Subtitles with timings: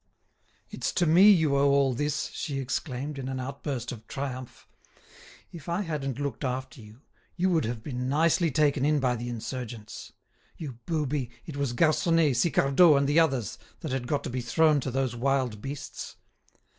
[0.71, 4.67] "It's to me you owe all this!" she exclaimed, in an outburst of triumph.
[5.51, 7.01] "If I hadn't looked after you,
[7.35, 10.11] you would have been nicely taken in by the insurgents.
[10.57, 14.79] You booby, it was Garconnet, Sicardot, and the others, that had got to be thrown
[14.79, 16.15] to those wild beasts."